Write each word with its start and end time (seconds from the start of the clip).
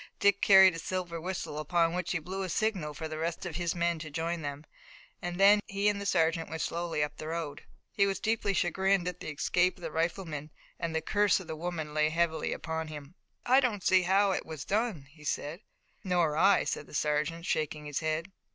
Dick 0.19 0.41
carried 0.41 0.73
a 0.73 0.79
silver 0.79 1.21
whistle, 1.21 1.59
upon 1.59 1.93
which 1.93 2.11
he 2.11 2.17
blew 2.17 2.41
a 2.41 2.49
signal 2.49 2.95
for 2.95 3.07
the 3.07 3.19
rest 3.19 3.45
of 3.45 3.57
his 3.57 3.75
men 3.75 3.99
to 3.99 4.09
join 4.09 4.41
them, 4.41 4.65
and 5.21 5.39
then 5.39 5.59
he 5.67 5.87
and 5.89 6.01
the 6.01 6.07
sergeant 6.07 6.49
went 6.49 6.63
slowly 6.63 7.03
up 7.03 7.17
the 7.17 7.27
road. 7.27 7.61
He 7.91 8.07
was 8.07 8.19
deeply 8.19 8.55
chagrined 8.55 9.07
at 9.07 9.19
the 9.19 9.29
escape 9.29 9.77
of 9.77 9.83
the 9.83 9.91
rifleman, 9.91 10.49
and 10.79 10.95
the 10.95 11.01
curse 11.03 11.39
of 11.39 11.45
the 11.45 11.55
woman 11.55 11.93
lay 11.93 12.09
heavily 12.09 12.51
upon 12.51 12.87
him. 12.87 13.13
"I 13.45 13.59
don't 13.59 13.83
see 13.83 14.01
how 14.01 14.31
it 14.31 14.43
was 14.43 14.65
done," 14.65 15.05
he 15.11 15.23
said. 15.23 15.59
"Nor 16.03 16.35
I," 16.35 16.63
said 16.63 16.87
the 16.87 16.95
sergeant, 16.95 17.45
shaking 17.45 17.85
his 17.85 17.99
head. 17.99 18.31